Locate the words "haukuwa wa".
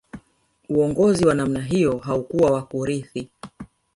1.97-2.61